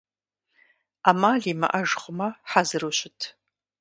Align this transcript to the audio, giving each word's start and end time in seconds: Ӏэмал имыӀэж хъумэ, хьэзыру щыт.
Ӏэмал 1.03 1.39
имыӀэж 1.51 1.89
хъумэ, 2.01 2.29
хьэзыру 2.49 2.93
щыт. 2.97 3.19